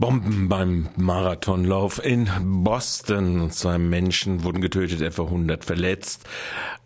Bomben 0.00 0.48
beim 0.48 0.88
Marathonlauf 0.96 2.02
in 2.02 2.30
Boston. 2.64 3.50
Zwei 3.50 3.76
Menschen 3.76 4.44
wurden 4.44 4.62
getötet, 4.62 5.02
etwa 5.02 5.24
100 5.24 5.62
verletzt, 5.62 6.26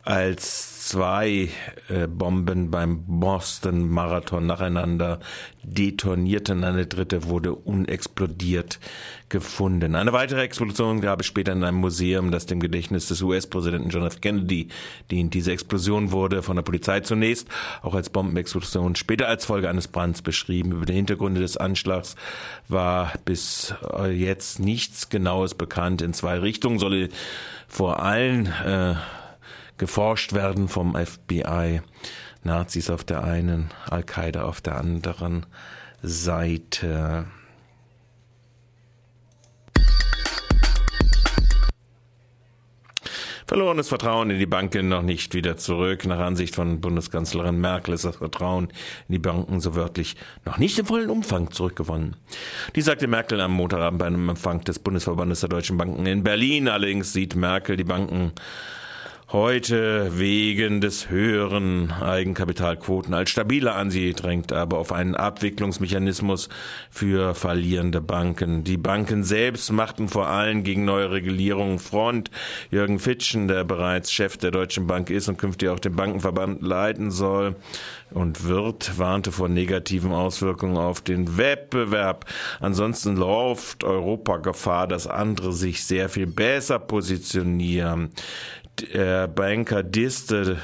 als 0.02 0.88
zwei 0.88 1.48
äh, 1.88 2.08
Bomben 2.08 2.70
beim 2.70 3.04
Boston 3.06 3.88
Marathon 3.88 4.46
nacheinander 4.46 5.20
detonierten. 5.62 6.64
Eine 6.64 6.86
dritte 6.86 7.24
wurde 7.28 7.54
unexplodiert 7.54 8.80
gefunden. 9.30 9.94
Eine 9.94 10.12
weitere 10.12 10.42
Explosion 10.42 11.00
gab 11.00 11.20
es 11.20 11.26
später 11.26 11.52
in 11.52 11.64
einem 11.64 11.78
Museum, 11.78 12.30
das 12.30 12.46
dem 12.46 12.60
Gedächtnis 12.60 13.08
des 13.08 13.22
US-Präsidenten 13.22 13.88
John 13.88 14.06
F. 14.06 14.20
Kennedy 14.20 14.68
dient. 15.10 15.32
Diese 15.34 15.52
Explosion 15.52 16.12
wurde 16.12 16.42
von 16.42 16.56
der 16.56 16.62
Polizei 16.62 17.00
zunächst 17.00 17.48
auch 17.82 17.94
als 17.94 18.10
Bombenexplosion, 18.10 18.94
später 18.94 19.26
als 19.26 19.46
Folge 19.46 19.70
eines 19.70 19.88
Brands 19.88 20.22
beschrieben. 20.22 20.72
Über 20.72 20.84
die 20.86 20.92
Hintergründe 20.92 21.40
des 21.40 21.56
Anschlags 21.56 22.14
war 22.68 23.03
bis 23.24 23.74
äh, 23.96 24.10
jetzt 24.10 24.58
nichts 24.58 25.08
Genaues 25.08 25.54
bekannt. 25.54 26.02
In 26.02 26.14
zwei 26.14 26.38
Richtungen 26.38 26.78
solle 26.78 27.08
vor 27.68 28.02
allem 28.02 28.46
äh, 28.46 28.94
geforscht 29.78 30.32
werden 30.32 30.68
vom 30.68 30.94
FBI. 30.94 31.80
Nazis 32.42 32.90
auf 32.90 33.04
der 33.04 33.24
einen, 33.24 33.70
Al-Qaida 33.88 34.44
auf 34.44 34.60
der 34.60 34.76
anderen 34.76 35.46
Seite. 36.02 37.26
Verlorenes 43.46 43.88
Vertrauen 43.88 44.30
in 44.30 44.38
die 44.38 44.46
Banken 44.46 44.88
noch 44.88 45.02
nicht 45.02 45.34
wieder 45.34 45.58
zurück. 45.58 46.06
Nach 46.06 46.18
Ansicht 46.18 46.54
von 46.54 46.80
Bundeskanzlerin 46.80 47.60
Merkel 47.60 47.92
ist 47.92 48.06
das 48.06 48.16
Vertrauen 48.16 48.68
in 49.08 49.12
die 49.12 49.18
Banken 49.18 49.60
so 49.60 49.74
wörtlich 49.74 50.16
noch 50.46 50.56
nicht 50.56 50.78
im 50.78 50.86
vollen 50.86 51.10
Umfang 51.10 51.50
zurückgewonnen. 51.50 52.16
Die 52.74 52.80
sagte 52.80 53.06
Merkel 53.06 53.42
am 53.42 53.52
Montagabend 53.52 53.98
bei 53.98 54.06
einem 54.06 54.30
Empfang 54.30 54.62
des 54.64 54.78
Bundesverbandes 54.78 55.40
der 55.40 55.50
deutschen 55.50 55.76
Banken 55.76 56.06
in 56.06 56.24
Berlin. 56.24 56.68
Allerdings 56.68 57.12
sieht 57.12 57.36
Merkel 57.36 57.76
die 57.76 57.84
Banken 57.84 58.32
heute 59.34 60.16
wegen 60.16 60.80
des 60.80 61.10
höheren 61.10 61.90
Eigenkapitalquoten 61.90 63.12
als 63.14 63.30
stabiler 63.30 63.74
an. 63.74 63.90
Sie 63.90 64.12
drängt 64.12 64.52
aber 64.52 64.78
auf 64.78 64.92
einen 64.92 65.16
Abwicklungsmechanismus 65.16 66.48
für 66.88 67.34
verlierende 67.34 68.00
Banken. 68.00 68.62
Die 68.62 68.76
Banken 68.76 69.24
selbst 69.24 69.72
machten 69.72 70.08
vor 70.08 70.28
allem 70.28 70.62
gegen 70.62 70.84
neue 70.84 71.10
Regulierungen 71.10 71.80
Front. 71.80 72.30
Jürgen 72.70 73.00
Fitschen, 73.00 73.48
der 73.48 73.64
bereits 73.64 74.12
Chef 74.12 74.36
der 74.36 74.52
Deutschen 74.52 74.86
Bank 74.86 75.10
ist 75.10 75.28
und 75.28 75.36
künftig 75.36 75.68
auch 75.68 75.80
den 75.80 75.96
Bankenverband 75.96 76.62
leiten 76.62 77.10
soll 77.10 77.56
und 78.12 78.44
wird, 78.44 79.00
warnte 79.00 79.32
vor 79.32 79.48
negativen 79.48 80.12
Auswirkungen 80.12 80.76
auf 80.76 81.00
den 81.00 81.36
Wettbewerb. 81.36 82.26
Ansonsten 82.60 83.16
läuft 83.16 83.82
Europa 83.82 84.36
Gefahr, 84.36 84.86
dass 84.86 85.08
andere 85.08 85.52
sich 85.52 85.84
sehr 85.84 86.08
viel 86.08 86.28
besser 86.28 86.78
positionieren 86.78 88.12
der 88.80 89.28
Banker 89.28 89.82
disste 89.82 90.58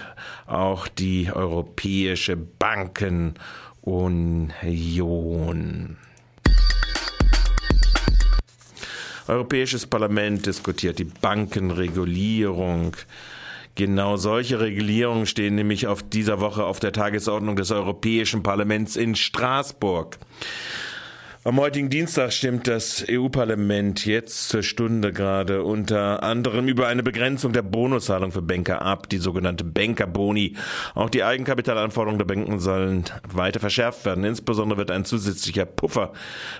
auch 0.47 0.89
die 0.89 1.30
Europäische 1.33 2.36
Bankenunion. 2.36 3.36
Europäisches 9.28 9.86
Parlament 9.86 10.47
diskutiert 10.47 10.98
die 10.98 11.05
Bankenregulierung. 11.05 12.97
Genau 13.77 14.17
solche 14.17 14.58
Regulierungen 14.58 15.27
stehen 15.27 15.55
nämlich 15.55 15.86
auf 15.86 16.02
dieser 16.02 16.41
Woche 16.41 16.64
auf 16.64 16.80
der 16.80 16.92
Tagesordnung 16.92 17.55
des 17.55 17.70
Europäischen 17.70 18.42
Parlaments 18.42 18.97
in 18.97 19.14
Straßburg. 19.14 20.19
Am 21.42 21.58
heutigen 21.58 21.88
Dienstag 21.88 22.34
stimmt 22.34 22.69
das 22.69 23.02
EU-Parlament 23.08 24.05
jetzt 24.05 24.51
zur 24.51 24.62
Stunde 24.62 25.11
gerade 25.11 25.62
unter 25.62 26.23
anderem 26.23 26.68
über 26.68 26.86
eine 26.86 27.02
Begrenzung 27.02 27.55
der 27.55 27.62
Bonuszahlung 27.62 28.30
für 28.30 28.42
Banker 28.42 28.83
ab, 28.83 29.08
die 29.08 29.17
sogenannte 29.17 29.64
Bankerboni. 29.64 30.55
Auch 30.95 31.08
die 31.08 31.24
Eigenkapitalanforderungen 31.24 32.18
der 32.18 32.27
Banken 32.27 32.61
sollen 32.61 33.05
weiter 33.27 33.58
verschärft 33.58 34.05
werden. 34.05 34.24
Insbesondere 34.24 34.77
wird 34.77 34.90
ein 34.90 35.06
zusätzlicher 35.06 35.64
Puffer 35.64 36.12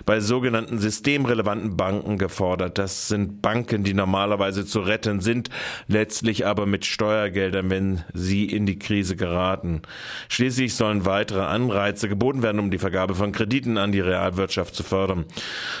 bei 0.07 0.19
sogenannten 0.19 0.79
systemrelevanten 0.79 1.77
Banken 1.77 2.17
gefordert. 2.17 2.79
Das 2.79 3.07
sind 3.07 3.43
Banken, 3.43 3.83
die 3.83 3.93
normalerweise 3.93 4.65
zu 4.65 4.79
retten 4.79 5.19
sind, 5.19 5.51
letztlich 5.89 6.47
aber 6.47 6.65
mit 6.65 6.87
Steuergeldern, 6.87 7.69
wenn 7.69 8.03
sie 8.15 8.45
in 8.45 8.65
die 8.65 8.79
Krise 8.79 9.15
geraten. 9.15 9.83
Schließlich 10.27 10.73
sollen 10.73 11.05
weitere 11.05 11.41
Anreize 11.41 12.09
geboten 12.09 12.41
werden, 12.41 12.57
um 12.57 12.71
die 12.71 12.79
Vergabe 12.79 13.13
von 13.13 13.31
Krediten 13.31 13.77
an 13.77 13.91
die 13.91 13.99
Realwirtschaft 13.99 14.70
Wirtschaft 14.71 14.75
zu 14.75 14.83
fördern. 14.83 15.25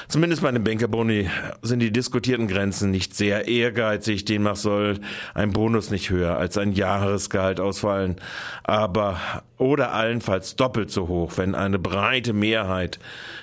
Zumindest 0.07 0.41
bei 0.41 0.51
den 0.51 0.63
Bankerboni 0.63 1.29
sind 1.61 1.79
die 1.79 1.91
diskutierten 1.91 2.47
Grenzen 2.47 2.91
nicht 2.91 3.15
sehr 3.15 3.47
ehrgeizig. 3.47 4.25
Demnach 4.25 4.55
soll 4.55 4.99
ein 5.33 5.51
Bonus 5.51 5.89
nicht 5.89 6.09
höher 6.09 6.37
als 6.37 6.57
ein 6.57 6.73
Jahresgehalt 6.73 7.59
ausfallen, 7.59 8.17
aber 8.63 9.19
oder 9.57 9.93
allenfalls 9.93 10.55
doppelt 10.55 10.91
so 10.91 11.07
hoch, 11.07 11.33
wenn 11.37 11.55
eine 11.55 11.79
breite 11.79 12.33
Mehrheit 12.33 12.99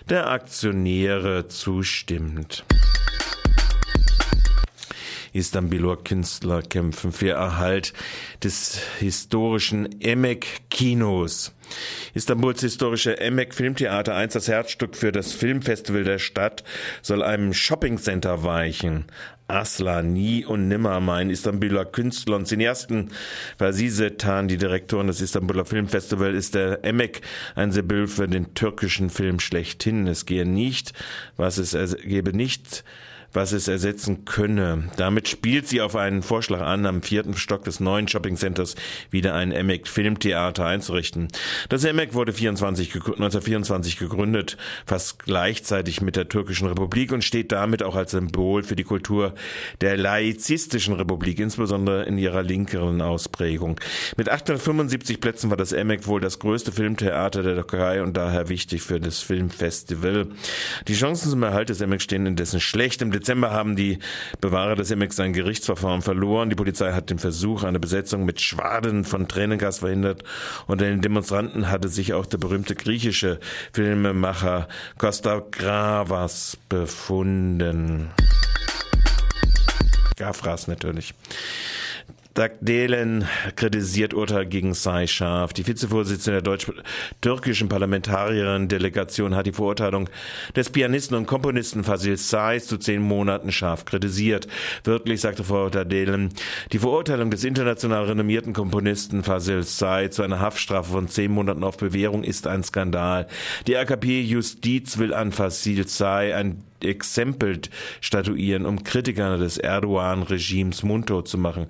der 0.09 0.29
Aktionäre 0.31 1.49
zustimmt. 1.49 2.65
Istanbuler 5.33 5.97
Künstler 5.97 6.63
kämpfen 6.63 7.13
für 7.13 7.31
Erhalt 7.31 7.93
des 8.43 8.81
historischen 8.99 10.01
Emek-Kinos. 10.01 11.55
Istanbuls 12.15 12.61
historische 12.61 13.21
Emek 13.21 13.55
Filmtheater, 13.55 14.15
einst 14.15 14.37
das 14.37 14.49
Herzstück 14.49 14.97
für 14.97 15.13
das 15.13 15.33
Filmfestival 15.33 16.05
der 16.05 16.19
Stadt, 16.19 16.65
soll 17.03 17.23
einem 17.23 17.53
Shoppingcenter 17.53 18.43
weichen. 18.43 19.05
Asla 19.49 20.03
nie 20.03 20.45
und 20.45 20.69
nimmer 20.69 21.01
mein 21.01 21.31
Istanbuler 21.31 21.87
Künstler 21.87 22.37
und 22.37 22.47
Cineasten 22.47 23.11
Vasise 23.57 24.19
Tan, 24.19 24.47
die 24.47 24.59
Direktorin 24.59 25.07
des 25.07 25.23
Istanbuler 25.23 25.65
Filmfestival, 25.65 26.35
ist 26.35 26.55
der 26.55 26.85
Emek 26.85 27.23
ein 27.55 27.73
Symbol 27.73 28.09
für 28.09 28.29
den 28.29 28.53
türkischen 28.53 29.09
Film 29.09 29.41
schlechthin. 29.41 30.07
Es 30.07 30.27
gehe 30.27 30.45
nicht, 30.45 30.93
was 31.39 31.57
es 31.57 31.97
gebe 32.03 32.37
nicht, 32.37 32.85
was 33.33 33.53
es 33.53 33.69
ersetzen 33.69 34.25
könne. 34.25 34.91
Damit 34.97 35.29
spielt 35.29 35.69
sie 35.69 35.81
auf 35.81 35.97
einen 35.97 36.23
Vorschlag 36.23 36.63
an, 36.63 36.87
am 36.87 37.03
vierten 37.03 37.35
Stock 37.37 37.65
des 37.65 37.81
neuen 37.81 38.09
Shoppingcenters 38.09 38.75
wieder 39.11 39.35
ein 39.35 39.53
EMEC 39.53 39.87
Filmtheater 39.87 40.65
einzurichten. 40.65 41.29
Das 41.69 41.85
EMEC 41.85 42.15
wurde 42.15 42.33
24, 42.33 42.95
1924 42.95 43.99
gegründet, 43.99 44.57
fast 44.87 45.25
gleichzeitig 45.25 46.01
mit 46.01 46.17
der 46.17 46.29
türkischen 46.29 46.69
Republik 46.69 47.13
und 47.13 47.23
steht 47.23 47.53
damit 47.53 47.83
auch 47.83 47.97
als 47.97 48.13
Symbol 48.13 48.63
für 48.63 48.77
die 48.77 48.85
Kultur 48.85 49.35
der 49.81 49.97
laizistischen 49.97 50.95
Republik, 50.95 51.39
insbesondere 51.39 52.05
in 52.05 52.19
ihrer 52.19 52.43
linkeren 52.43 53.03
Ausprägung. 53.03 53.79
Mit 54.17 54.29
875 54.29 55.21
Plätzen 55.21 55.51
war 55.51 55.57
das 55.57 55.73
EMEC 55.73 56.07
wohl 56.07 56.21
das 56.21 56.39
größte 56.39 56.73
Filmtheater 56.73 57.43
der 57.43 57.55
Türkei 57.55 58.03
und 58.03 58.17
daher 58.17 58.49
wichtig 58.49 58.83
für 58.83 59.01
das 59.01 59.21
Filmfestival. 59.21 60.29
Die 60.87 60.95
Chancen 60.95 61.31
zum 61.31 61.43
Erhalt 61.43 61.69
des 61.69 61.81
EMEC 61.81 62.01
stehen 62.01 62.27
indessen 62.27 62.61
schlecht. 62.61 63.03
Im 63.03 63.13
Dezember 63.19 63.51
haben 63.51 63.77
die 63.77 63.99
Bewahrer 64.41 64.77
des 64.77 64.91
Imex 64.91 65.19
ein 65.21 65.33
Gerichtsverfahren 65.33 66.03
verloren. 66.03 66.51
Die 66.51 66.57
Polizei 66.57 66.93
hat 66.93 67.11
den 67.11 67.19
Versuch 67.19 67.65
einer 67.65 67.79
Besetzung 67.79 68.25
mit 68.25 68.41
Schwaden 68.41 69.05
von 69.05 69.29
Tränengas 69.29 69.81
verhindert. 69.81 70.25
Unter 70.67 70.85
den 70.85 71.01
Demonstranten 71.01 71.71
hatte 71.71 71.89
sich 71.89 72.13
auch 72.15 72.27
der 72.27 72.39
berühmte 72.39 72.75
griechische 72.75 73.41
Filmemacher 73.73 74.69
Costa 74.99 75.43
Gravas 75.51 76.59
befunden. 76.69 78.11
Gafras 80.17 80.69
natürlich. 80.69 81.15
Dagdelen 82.39 83.27
kritisiert 83.57 84.15
Urteil 84.15 84.47
gegen 84.47 84.73
Sai 84.73 85.09
scharf. 85.09 85.53
Die 85.55 85.67
Vizevorsitzende 85.67 86.41
der 86.41 86.43
deutsch-türkischen 86.43 87.69
Parlamentarierin-Delegation 87.69 89.35
hat 89.35 89.47
die 89.47 89.53
Verurteilung 89.53 90.09
des 90.55 90.71
Pianisten 90.71 91.17
und 91.17 91.27
Komponisten 91.27 91.83
Fasil 91.83 92.17
Sai 92.17 92.61
zu 92.61 92.79
zehn 92.79 93.03
Monaten 93.03 93.51
scharf 93.51 93.87
kritisiert. 93.87 94.47
Wörtlich 94.85 95.21
sagte 95.21 95.43
Frau 95.43 95.69
Dagdelen, 95.69 96.29
die 96.71 96.79
Verurteilung 96.79 97.33
des 97.33 97.43
international 97.43 98.05
renommierten 98.05 98.53
Komponisten 98.53 99.25
Fasil 99.25 99.65
Sai 99.65 100.07
zu 100.07 100.23
einer 100.23 100.39
Haftstrafe 100.39 100.93
von 100.93 101.09
zehn 101.09 101.33
Monaten 101.33 101.65
auf 101.65 101.77
Bewährung 101.77 102.23
ist 102.23 102.47
ein 102.47 102.63
Skandal. 102.63 103.27
Die 103.67 103.77
AKP 103.77 104.21
Justiz 104.21 104.99
will 104.99 105.13
an 105.13 105.33
Fasil 105.33 105.89
Sai 105.89 106.37
ein 106.37 106.63
Exempel 106.85 107.61
statuieren, 108.01 108.67
um 108.67 108.85
Kritiker 108.85 109.39
des 109.39 109.59
Erdogan-Regimes 109.59 110.83
mundtot 110.83 111.29
zu 111.29 111.39
machen. 111.39 111.67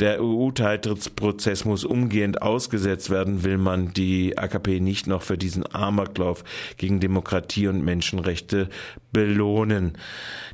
Der 0.00 0.22
EU-Teiltrittsprozess 0.22 1.64
muss 1.64 1.84
umgehend 1.84 2.42
ausgesetzt 2.42 3.10
werden, 3.10 3.44
will 3.44 3.58
man 3.58 3.92
die 3.92 4.36
AKP 4.38 4.80
nicht 4.80 5.06
noch 5.06 5.22
für 5.22 5.38
diesen 5.38 5.64
Amoklauf 5.74 6.44
gegen 6.76 7.00
Demokratie 7.00 7.68
und 7.68 7.84
Menschenrechte 7.84 8.68
belohnen. 9.12 9.92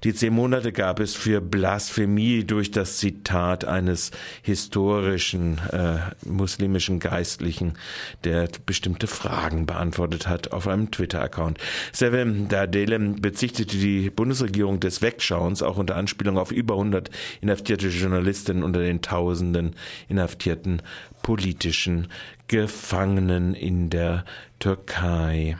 Die 0.04 0.14
zehn 0.14 0.32
Monate 0.32 0.72
gab 0.72 1.00
es 1.00 1.14
für 1.14 1.40
Blasphemie 1.40 2.44
durch 2.44 2.70
das 2.70 2.98
Zitat 2.98 3.64
eines 3.64 4.10
historischen 4.42 5.58
äh, 5.72 5.98
muslimischen 6.24 7.00
Geistlichen, 7.00 7.74
der 8.22 8.48
bestimmte 8.66 9.06
Fragen 9.06 9.66
beantwortet 9.66 10.28
hat 10.28 10.52
auf 10.52 10.68
einem 10.68 10.90
Twitter-Account. 10.90 11.58
Sevim 11.92 12.48
Dadelem 12.48 13.16
bezichtigte 13.16 13.76
die 13.76 13.83
Bundesregierung 14.10 14.80
des 14.80 15.02
Wegschauens, 15.02 15.62
auch 15.62 15.76
unter 15.76 15.96
Anspielung 15.96 16.38
auf 16.38 16.52
über 16.52 16.74
100 16.74 17.10
inhaftierte 17.40 17.88
Journalistinnen 17.88 18.62
unter 18.62 18.80
den 18.80 19.02
tausenden 19.02 19.74
inhaftierten 20.08 20.82
politischen 21.22 22.08
Gefangenen 22.48 23.54
in 23.54 23.90
der 23.90 24.24
Türkei. 24.58 25.56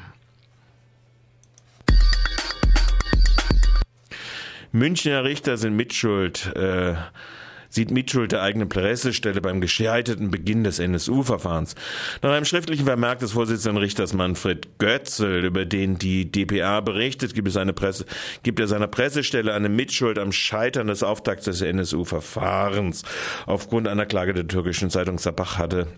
Münchner 4.73 5.23
Richter 5.23 5.57
sind 5.57 5.77
mitschuld. 5.77 6.47
Äh, 6.57 6.95
sieht 7.75 7.91
Mitschuld 7.91 8.33
der 8.33 8.43
eigenen 8.43 8.69
Pressestelle 8.69 9.41
beim 9.41 9.61
gescheiterten 9.61 10.31
Beginn 10.31 10.65
des 10.65 10.79
NSU-Verfahrens. 10.79 11.75
Nach 12.23 12.31
einem 12.31 12.45
schriftlichen 12.45 12.87
Vermerk 12.87 13.19
des 13.19 13.33
Vorsitzenden 13.33 13.83
Richters 13.83 14.13
Manfred 14.13 14.79
Götzel, 14.79 15.45
über 15.45 15.65
den 15.65 15.99
die 15.99 16.31
DPA 16.31 16.81
berichtet, 16.81 17.35
gibt 17.35 17.49
es 17.49 17.57
eine 17.57 17.73
Presse, 17.73 18.07
gibt 18.43 18.61
er 18.61 18.69
seiner 18.69 18.87
Pressestelle 18.87 19.53
eine 19.53 19.69
Mitschuld 19.69 20.19
am 20.19 20.31
Scheitern 20.33 20.87
des 20.87 21.03
Auftakts 21.03 21.47
des 21.47 21.63
NSU-Verfahrens. 21.63 23.03
Aufgrund 23.47 23.89
einer 23.89 24.07
Klage 24.07 24.35
der 24.35 24.47
türkischen 24.47 24.91
Zeitung 24.91 25.19
Sabah 25.19 25.59
hatte 25.59 25.89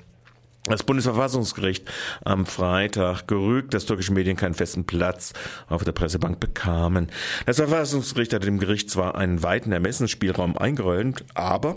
das 0.67 0.83
Bundesverfassungsgericht 0.83 1.85
am 2.25 2.47
Freitag 2.47 3.27
gerügt, 3.29 3.75
dass 3.75 3.87
türkische 3.87 4.13
Medien 4.13 4.37
keinen 4.37 4.55
festen 4.55 4.85
Platz 4.85 5.33
auf 5.69 5.85
der 5.85 5.93
Pressebank 5.93 6.41
bekamen. 6.41 7.09
Das 7.47 7.57
Verfassungsgericht 7.57 8.33
hat 8.33 8.45
dem 8.45 8.59
Gericht 8.59 8.91
zwar 8.91 9.17
einen 9.17 9.43
weiten 9.43 9.73
Ermessensspielraum 9.73 10.57
eingeräumt, 10.57 11.25
aber 11.35 11.77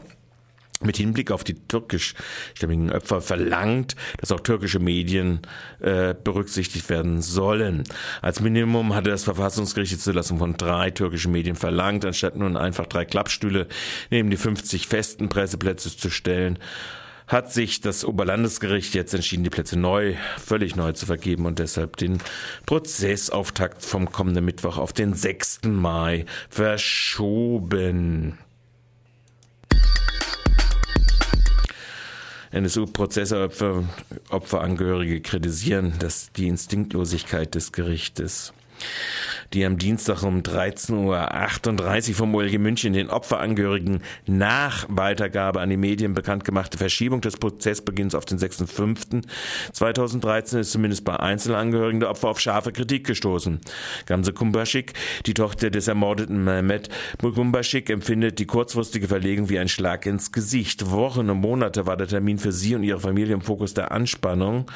mit 0.82 0.98
Hinblick 0.98 1.32
auf 1.32 1.44
die 1.44 1.56
türkischstämmigen 1.56 2.92
Opfer 2.92 3.22
verlangt, 3.22 3.96
dass 4.18 4.32
auch 4.32 4.40
türkische 4.40 4.80
Medien 4.80 5.42
äh, 5.82 6.14
berücksichtigt 6.14 6.90
werden 6.90 7.22
sollen. 7.22 7.84
Als 8.22 8.40
Minimum 8.40 8.96
hatte 8.96 9.10
das 9.10 9.26
Verfassungsgericht 9.26 9.92
die 9.92 9.98
Zulassung 9.98 10.40
von 10.40 10.56
drei 10.56 10.92
türkischen 10.92 11.32
Medien 11.32 11.56
verlangt, 11.56 12.06
anstatt 12.06 12.38
nun 12.38 12.56
einfach 12.56 12.86
drei 12.86 13.06
Klappstühle 13.06 13.68
neben 14.10 14.30
die 14.30 14.38
50 14.38 14.88
festen 14.88 15.28
Presseplätze 15.28 15.96
zu 15.96 16.10
stellen 16.10 16.60
hat 17.30 17.54
sich 17.54 17.80
das 17.80 18.04
Oberlandesgericht 18.04 18.96
jetzt 18.96 19.14
entschieden, 19.14 19.44
die 19.44 19.52
Plätze 19.52 19.78
neu, 19.78 20.16
völlig 20.44 20.76
neu 20.76 20.92
zu 20.94 21.06
vergeben 21.06 21.46
und 21.46 21.60
deshalb 21.60 21.96
den 21.98 22.18
Prozessauftakt 22.66 23.86
vom 23.86 24.12
kommenden 24.12 24.44
Mittwoch 24.44 24.78
auf 24.78 24.94
den 24.94 25.14
6. 25.14 25.62
Mai 25.66 26.26
verschoben. 26.50 28.40
NSU-Prozessopfer, 32.52 33.84
Opferangehörige 34.30 35.22
kritisieren 35.22 35.94
dass 36.00 36.32
die 36.32 36.48
Instinktlosigkeit 36.48 37.54
des 37.54 37.72
Gerichtes 37.72 38.54
die 39.54 39.64
am 39.66 39.78
Dienstag 39.78 40.24
um 40.24 40.42
13.38 40.42 42.10
Uhr 42.10 42.16
vom 42.16 42.36
OLG 42.36 42.58
München 42.60 42.92
den 42.94 43.10
Opferangehörigen 43.10 44.02
nach 44.28 44.86
Weitergabe 44.90 45.62
an 45.62 45.70
die 45.70 45.78
Medien 45.78 46.14
bekannt 46.14 46.44
gemachte 46.46 46.78
Verschiebung 46.78 47.22
des 47.22 47.38
Prozessbeginns 47.38 48.14
auf 48.14 48.26
den 48.26 48.38
6.5.2013 48.38 50.60
ist 50.60 50.72
zumindest 50.72 51.04
bei 51.04 51.20
Einzelangehörigen 51.20 52.00
der 52.00 52.12
Opfer 52.12 52.30
auf 52.30 52.40
scharfe 52.40 52.72
Kritik 52.72 53.08
gestoßen. 53.08 53.60
Gamse 54.06 54.34
Kumbaschik, 54.34 54.94
die 55.26 55.34
Tochter 55.34 55.72
des 55.72 55.88
ermordeten 55.88 56.44
Mehmet 56.44 56.90
Kumbaschik, 57.20 57.90
empfindet 57.90 58.38
die 58.40 58.46
kurzfristige 58.46 59.08
Verlegung 59.08 59.50
wie 59.50 59.58
ein 59.60 59.70
Schlag 59.70 60.06
ins 60.06 60.32
Gesicht. 60.32 60.92
Wochen 60.92 61.28
und 61.30 61.42
Monate 61.42 61.88
war 61.88 61.98
der 61.98 62.08
Termin 62.08 62.38
für 62.38 62.52
sie 62.52 62.76
und 62.76 62.84
ihre 62.84 63.00
Familie 63.00 63.34
im 63.34 63.42
Fokus 63.42 63.74
der 63.74 63.92
Anspannung. 63.92 64.70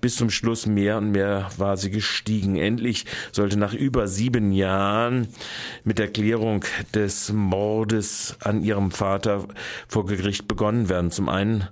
Bis 0.00 0.16
zum 0.16 0.30
Schluss 0.30 0.66
mehr 0.66 0.96
und 0.98 1.12
mehr 1.12 1.48
war 1.56 1.76
sie 1.76 1.90
gestiegen. 1.90 2.56
Endlich 2.56 3.04
sollte 3.32 3.58
nach 3.58 3.74
über 3.74 4.08
sieben 4.16 4.50
Jahren 4.52 5.28
mit 5.84 6.00
Erklärung 6.00 6.64
des 6.94 7.32
Mordes 7.32 8.36
an 8.40 8.62
ihrem 8.62 8.90
Vater 8.90 9.46
vor 9.86 10.06
Gericht 10.06 10.48
begonnen 10.48 10.88
werden. 10.88 11.10
Zum 11.10 11.28
einen 11.28 11.68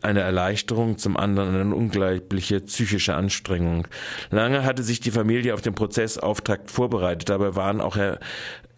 eine 0.00 0.20
Erleichterung, 0.20 0.98
zum 0.98 1.16
anderen 1.16 1.54
eine 1.54 1.74
unglaubliche 1.74 2.60
psychische 2.60 3.14
Anstrengung. 3.14 3.86
Lange 4.30 4.64
hatte 4.64 4.82
sich 4.82 5.00
die 5.00 5.10
Familie 5.10 5.54
auf 5.54 5.60
den 5.60 5.74
Prozessauftakt 5.74 6.70
vorbereitet. 6.70 7.28
Dabei 7.28 7.54
waren 7.56 7.80
auch 7.80 7.96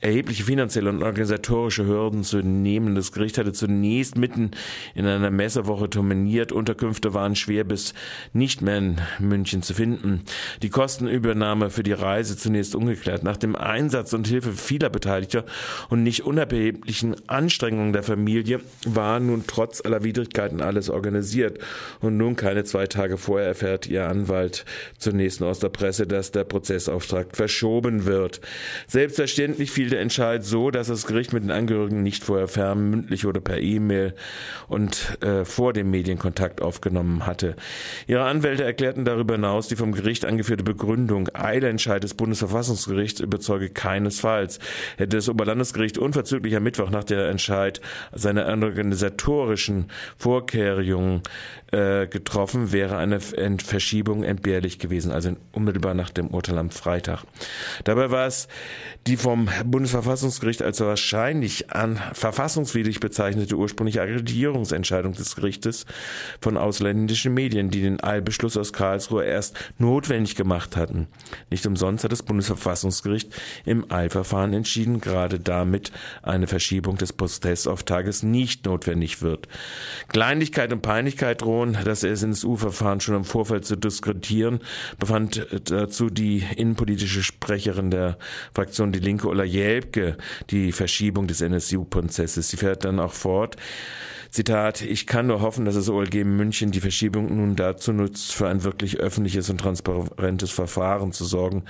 erhebliche 0.05 0.45
finanzielle 0.45 0.91
und 0.91 1.03
organisatorische 1.03 1.87
Hürden 1.87 2.25
zu 2.25 2.39
nehmen. 2.39 2.95
Das 2.95 3.11
Gericht 3.11 3.39
hatte 3.39 3.55
zunächst 3.55 4.19
mitten 4.19 4.51
in 4.95 5.07
einer 5.07 5.31
Messewoche 5.31 5.89
terminiert. 5.89 6.53
Unterkünfte 6.53 7.15
waren 7.15 7.35
schwer 7.35 7.65
bis 7.65 7.95
nicht 8.35 8.61
mehr 8.61 8.77
in 8.77 9.01
München 9.19 9.63
zu 9.63 9.73
finden. 9.73 10.23
Die 10.63 10.69
Kostenübernahme 10.69 11.71
für 11.71 11.83
die 11.83 11.93
Reise 11.93 12.37
zunächst 12.37 12.75
ungeklärt. 12.75 13.23
Nach 13.23 13.39
dem 13.39 13.57
Einsatz 13.57 14.13
und 14.13 14.29
Hilfe 14.29 14.53
vieler 14.53 14.91
Beteiligter 14.91 15.47
und 15.89 16.03
nicht 16.03 16.25
unerheblichen 16.25 17.17
Anstrengungen 17.27 17.95
der 17.95 18.03
Familie 18.03 18.61
war 18.85 19.21
nun 19.21 19.45
trotz 19.47 19.81
aller 19.81 20.05
Widrigkeiten 20.05 20.61
alles 20.61 20.91
organisiert. 20.91 21.61
Und 22.01 22.19
nun 22.19 22.37
keine 22.37 22.65
zwei 22.65 22.87
Tage 22.87 23.17
vorher 23.17 23.49
erfährt 23.49 23.87
ihr 23.87 24.07
Anwalt 24.07 24.67
zunächst 24.99 25.43
aus 25.43 25.61
der 25.61 25.71
Presse, 25.71 26.07
dass 26.07 26.31
der 26.31 26.45
Prozessauftrag 26.45 27.35
verschoben 27.35 28.05
wird. 28.05 28.43
Selbstverständlich 28.87 29.71
fiel 29.71 29.94
der 29.95 30.01
Entscheid 30.01 30.45
so, 30.45 30.73
dass 30.73 30.89
das 30.89 31.07
Gericht 31.07 31.33
mit 31.33 31.45
den 31.45 31.53
Angehörigen 31.53 32.03
nicht 32.03 32.25
vorher 32.25 32.49
fern, 32.49 32.91
mündlich 32.91 33.27
oder 33.27 33.41
per 33.41 33.61
E-Mail 33.61 34.15
und 34.67 35.23
äh, 35.23 35.45
vor 35.45 35.73
dem 35.73 35.91
Medienkontakt 35.91 36.61
aufgenommen 36.61 37.27
hatte. 37.27 37.55
Ihre 38.09 38.25
Anwälte 38.25 38.65
erklärten 38.65 39.05
darüber 39.05 39.35
hinaus, 39.35 39.69
die 39.69 39.77
vom 39.77 39.93
Gericht 39.93 40.25
angeführte 40.25 40.65
Begründung 40.65 41.29
Eilentscheid 41.33 42.03
des 42.03 42.15
Bundesverfassungsgerichts 42.15 43.21
überzeuge 43.21 43.71
keinesfalls. 43.71 44.59
Hätte 44.97 45.17
das 45.17 45.29
Oberlandesgericht 45.29 45.97
unverzüglich 45.97 46.57
am 46.57 46.65
Mittwoch 46.65 46.91
nach 46.91 47.05
der 47.05 47.29
Entscheid 47.29 47.81
seine 48.13 48.47
organisatorischen 48.47 49.87
Vorkehrungen 50.19 51.23
äh, 51.71 52.07
getroffen, 52.09 52.73
wäre 52.73 52.97
eine 52.97 53.21
Verschiebung 53.21 54.25
entbehrlich 54.25 54.79
gewesen, 54.79 55.13
also 55.13 55.37
unmittelbar 55.53 55.95
nach 55.95 56.11
dem 56.11 56.29
Urteil 56.29 56.59
am 56.59 56.71
Freitag. 56.71 57.25
Dabei 57.85 58.11
war 58.11 58.27
es 58.27 58.49
die 59.07 59.17
vom 59.17 59.49
Bundesverfassungsgericht 59.85 60.63
als 60.63 60.81
wahrscheinlich 60.81 61.71
an 61.71 62.01
verfassungswidrig 62.15 63.01
bezeichnete 63.01 63.55
ursprüngliche 63.55 64.01
Akkreditierungsentscheidung 64.01 65.13
des 65.13 65.37
Gerichtes 65.37 65.85
von 66.41 66.57
ausländischen 66.57 67.35
Medien, 67.35 67.69
die 67.69 67.83
den 67.83 68.03
Eilbeschluss 68.03 68.57
aus 68.57 68.73
Karlsruhe 68.73 69.27
erst 69.27 69.55
notwendig 69.77 70.37
gemacht 70.37 70.79
hatten. 70.79 71.07
Nicht 71.51 71.67
umsonst 71.67 72.03
hat 72.03 72.13
das 72.13 72.23
Bundesverfassungsgericht 72.23 73.31
im 73.67 73.93
Eilverfahren 73.93 74.55
entschieden, 74.55 75.03
gerade 75.03 75.39
damit 75.39 75.93
eine 76.23 76.47
Verschiebung 76.47 76.97
des 76.97 77.13
Prozessauftages 77.13 78.23
nicht 78.23 78.65
notwendig 78.65 79.21
wird. 79.21 79.49
Kleinlichkeit 80.09 80.73
und 80.73 80.81
Peinlichkeit 80.81 81.43
drohen, 81.43 81.77
das 81.85 82.05
NSU-Verfahren 82.05 83.01
schon 83.01 83.17
im 83.17 83.25
Vorfeld 83.25 83.67
zu 83.67 83.77
diskutieren, 83.77 84.61
befand 84.99 85.47
dazu 85.65 86.09
die 86.09 86.43
innenpolitische 86.57 87.23
Sprecherin 87.23 87.91
der 87.91 88.17
Fraktion 88.55 88.91
Die 88.91 88.99
Linke 88.99 89.29
Ulla 89.29 89.45
Jelbke 89.65 90.17
die 90.51 90.73
Verschiebung 90.73 91.27
des 91.27 91.41
NSU-Prozesses. 91.41 92.51
Sie 92.51 92.57
fährt 92.57 92.85
dann 92.85 93.01
auch 93.01 93.13
fort. 93.13 93.57
Zitat, 94.35 94.83
ich 94.83 95.07
kann 95.07 95.29
nur 95.29 95.43
hoffen, 95.43 95.65
dass 95.65 95.77
das 95.77 95.89
OLG 95.89 96.25
München 96.25 96.73
die 96.73 96.81
Verschiebung 96.81 97.37
nun 97.37 97.55
dazu 97.55 97.93
nutzt, 97.93 98.33
für 98.33 98.49
ein 98.49 98.65
wirklich 98.65 98.97
öffentliches 98.97 99.49
und 99.49 99.59
transparentes 99.59 100.51
Verfahren 100.51 101.13
zu 101.13 101.25
sorgen, 101.25 101.63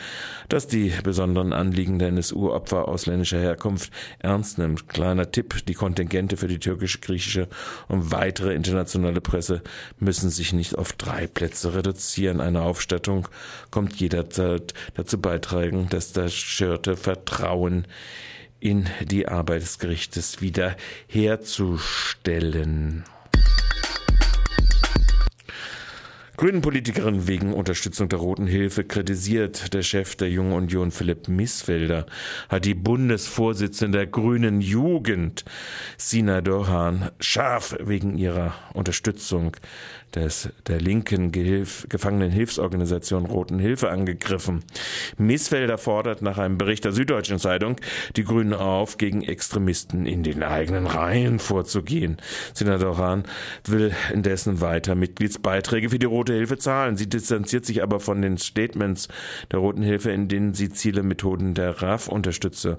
das 0.49 0.67
die 0.67 0.91
besonderen 1.03 1.53
Anliegen 1.53 1.99
der 1.99 2.09
NSU-Opfer 2.09 2.89
ausländischer 2.89 3.39
Herkunft 3.39 3.93
ernst 4.19 4.57
nimmt. 4.57 4.89
Kleiner 4.89 5.31
Tipp, 5.31 5.67
die 5.67 5.75
Kontingente 5.75 6.39
für 6.39 6.49
die 6.49 6.59
türkische, 6.59 7.01
griechische 7.01 7.49
und 7.89 8.13
weitere 8.13 8.55
internationale 8.55 9.21
Presse 9.21 9.61
müssen 9.99 10.31
sich 10.31 10.55
nicht 10.55 10.79
auf 10.79 10.95
drei 10.95 11.27
Plätze 11.27 11.75
reduzieren. 11.75 12.41
Eine 12.41 12.63
Aufstattung 12.63 13.29
kommt 13.71 13.95
jederzeit 13.97 14.73
dazu 14.95 15.21
beitragen, 15.21 15.89
dass 15.91 16.15
das 16.15 16.33
schirte 16.33 16.97
Vertrauen 16.97 17.87
in 18.65 18.89
die 19.03 19.29
Arbeit 19.29 19.61
des 19.61 19.79
Gerichtes 19.79 20.41
wieder 20.41 20.75
herzustellen. 21.07 23.05
Grünen-Politikerin 26.37 27.29
wegen 27.29 27.53
Unterstützung 27.53 28.09
der 28.09 28.19
Roten 28.19 28.47
Hilfe 28.47 28.83
kritisiert. 28.83 29.73
Der 29.73 29.83
Chef 29.83 30.17
der 30.17 30.31
Jungen 30.31 30.53
Union, 30.53 30.91
Philipp 30.91 31.29
Missfelder, 31.29 32.07
hat 32.49 32.65
die 32.65 32.75
Bundesvorsitzende 32.75 33.99
der 33.99 34.07
Grünen 34.09 34.61
Jugend, 34.61 35.45
Sina 35.97 36.41
Dorhan, 36.41 37.11
scharf 37.21 37.77
wegen 37.81 38.19
ihrer 38.19 38.55
Unterstützung 38.73 39.57
des, 40.15 40.49
der 40.67 40.81
linken 40.81 41.33
Gehilf, 41.33 41.87
Gefangenenhilfsorganisation 41.89 43.27
Roten 43.27 43.59
Hilfe 43.59 43.91
angegriffen. 43.91 44.65
Missfelder 45.19 45.79
fordert 45.79 46.23
nach 46.23 46.39
einem 46.39 46.59
Bericht 46.59 46.85
der 46.85 46.93
Süddeutschen 46.93 47.39
Zeitung 47.39 47.77
die 48.17 48.25
Grünen 48.25 48.55
auf, 48.55 48.99
gegen 48.99 49.23
Extremisten 49.23 50.07
in 50.07 50.23
den 50.23 50.43
eigenen 50.43 50.87
Reihen 50.87 51.39
vorzugehen. 51.39 52.17
Senator 52.53 52.99
Hahn 52.99 53.25
will 53.67 53.95
indessen 54.13 54.61
weiter 54.61 54.95
Mitgliedsbeiträge 54.95 55.91
für 55.91 55.99
die 55.99 56.07
Rote 56.25 56.33
Hilfe 56.33 56.57
zahlen. 56.57 56.97
Sie 56.97 57.07
distanziert 57.07 57.67
sich 57.67 57.83
aber 57.83 58.01
von 58.01 58.23
den 58.23 58.39
Statements 58.39 59.09
der 59.53 59.59
Roten 59.59 59.83
Hilfe, 59.83 60.11
in 60.11 60.27
denen 60.27 60.55
sie 60.55 60.71
Ziele, 60.71 61.03
Methoden 61.03 61.53
der 61.53 61.83
RAF 61.83 62.09
unterstütze. 62.09 62.79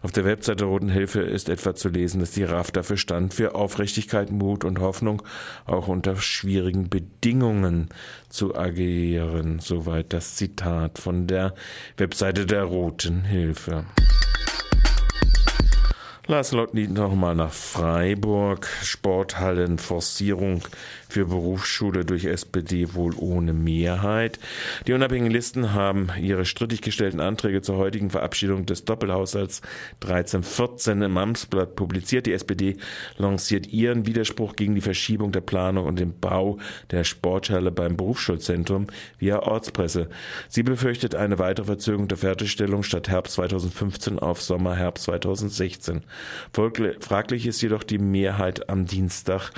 Auf 0.00 0.12
der 0.12 0.24
Webseite 0.24 0.56
der 0.56 0.68
Roten 0.68 0.88
Hilfe 0.88 1.20
ist 1.20 1.50
etwa 1.50 1.74
zu 1.74 1.90
lesen, 1.90 2.20
dass 2.20 2.30
die 2.30 2.44
RAF 2.44 2.70
dafür 2.70 2.96
stand, 2.96 3.34
für 3.34 3.54
Aufrichtigkeit, 3.54 4.32
Mut 4.32 4.64
und 4.64 4.80
Hoffnung, 4.80 5.22
auch 5.66 5.88
unter 5.88 6.16
schwierigen 6.16 6.88
Bedingungen 6.88 7.90
zu 8.30 8.56
agieren. 8.56 9.58
Soweit 9.58 10.14
das 10.14 10.36
Zitat 10.36 10.98
von 10.98 11.26
der 11.26 11.54
Webseite 11.98 12.46
der 12.46 12.64
Roten 12.64 13.24
Hilfe. 13.24 13.84
Lars 16.28 16.50
Lottlied 16.50 16.90
nochmal 16.90 17.36
nach 17.36 17.52
Freiburg. 17.52 18.66
Sporthallenforcierung 18.82 20.62
für 21.08 21.26
Berufsschule 21.26 22.04
durch 22.04 22.24
SPD 22.24 22.94
wohl 22.94 23.14
ohne 23.16 23.52
Mehrheit. 23.52 24.40
Die 24.88 24.92
unabhängigen 24.92 25.30
Listen 25.30 25.72
haben 25.72 26.08
ihre 26.20 26.44
strittig 26.44 26.82
gestellten 26.82 27.20
Anträge 27.20 27.62
zur 27.62 27.76
heutigen 27.76 28.10
Verabschiedung 28.10 28.66
des 28.66 28.84
Doppelhaushalts 28.84 29.62
1314 30.02 31.02
im 31.02 31.16
Amtsblatt 31.16 31.76
publiziert. 31.76 32.26
Die 32.26 32.32
SPD 32.32 32.76
lanciert 33.18 33.68
ihren 33.68 34.06
Widerspruch 34.06 34.56
gegen 34.56 34.74
die 34.74 34.80
Verschiebung 34.80 35.30
der 35.30 35.42
Planung 35.42 35.86
und 35.86 36.00
den 36.00 36.18
Bau 36.18 36.58
der 36.90 37.04
Sporthalle 37.04 37.70
beim 37.70 37.96
Berufsschulzentrum 37.96 38.88
via 39.20 39.38
Ortspresse. 39.38 40.08
Sie 40.48 40.64
befürchtet 40.64 41.14
eine 41.14 41.38
weitere 41.38 41.66
Verzögerung 41.66 42.08
der 42.08 42.18
Fertigstellung 42.18 42.82
statt 42.82 43.08
Herbst 43.08 43.34
2015 43.34 44.18
auf 44.18 44.42
Sommer, 44.42 44.74
Herbst 44.74 45.04
2016. 45.04 46.02
Fraglich 46.52 47.46
ist 47.46 47.60
jedoch 47.60 47.82
die 47.82 47.98
Mehrheit 47.98 48.68
am 48.68 48.86
Dienstag 48.86 49.50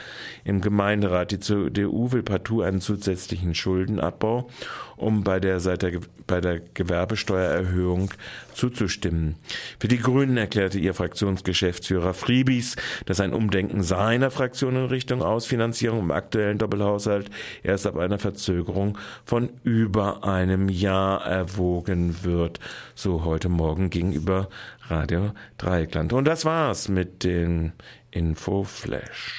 im 0.44 0.60
Gemeinderat. 0.60 1.30
Die 1.30 1.40
CDU 1.40 2.12
will 2.12 2.22
partout 2.22 2.62
einen 2.62 2.80
zusätzlichen 2.80 3.54
Schuldenabbau, 3.54 4.48
um 4.96 5.24
bei 5.24 5.40
der, 5.40 5.60
seit 5.60 5.82
der, 5.82 6.00
bei 6.26 6.40
der 6.40 6.60
Gewerbesteuererhöhung 6.60 8.10
zuzustimmen. 8.58 9.36
Für 9.78 9.88
die 9.88 9.98
Grünen 9.98 10.36
erklärte 10.36 10.78
ihr 10.78 10.92
Fraktionsgeschäftsführer 10.92 12.12
Friebis, 12.12 12.76
dass 13.06 13.20
ein 13.20 13.32
Umdenken 13.32 13.82
seiner 13.82 14.30
Fraktion 14.30 14.76
in 14.76 14.86
Richtung 14.86 15.22
Ausfinanzierung 15.22 16.00
im 16.00 16.10
aktuellen 16.10 16.58
Doppelhaushalt 16.58 17.30
erst 17.62 17.86
ab 17.86 17.96
einer 17.96 18.18
Verzögerung 18.18 18.98
von 19.24 19.50
über 19.62 20.24
einem 20.24 20.68
Jahr 20.68 21.24
erwogen 21.24 22.24
wird. 22.24 22.58
So 22.94 23.24
heute 23.24 23.48
Morgen 23.48 23.90
gegenüber 23.90 24.48
Radio 24.88 25.32
Dreieckland. 25.56 26.12
Und 26.12 26.24
das 26.24 26.44
war's 26.44 26.88
mit 26.88 27.22
dem 27.22 27.72
Infoflash. 28.10 29.38